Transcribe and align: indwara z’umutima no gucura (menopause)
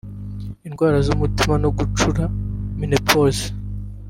indwara 0.67 0.97
z’umutima 1.05 1.53
no 1.63 1.69
gucura 1.77 2.23
(menopause) 2.79 3.45